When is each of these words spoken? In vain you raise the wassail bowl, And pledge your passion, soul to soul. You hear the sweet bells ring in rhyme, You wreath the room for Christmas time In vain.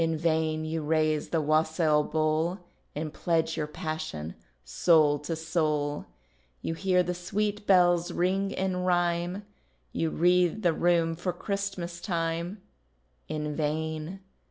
In 0.01 0.17
vain 0.17 0.65
you 0.65 0.81
raise 0.81 1.29
the 1.29 1.41
wassail 1.41 2.03
bowl, 2.03 2.57
And 2.95 3.13
pledge 3.13 3.55
your 3.55 3.67
passion, 3.67 4.33
soul 4.65 5.19
to 5.19 5.35
soul. 5.35 6.07
You 6.63 6.73
hear 6.73 7.03
the 7.03 7.13
sweet 7.13 7.67
bells 7.67 8.11
ring 8.11 8.49
in 8.49 8.77
rhyme, 8.77 9.45
You 9.91 10.09
wreath 10.09 10.63
the 10.63 10.73
room 10.73 11.15
for 11.15 11.31
Christmas 11.31 12.01
time 12.01 12.63
In 13.27 13.55
vain. 13.55 14.21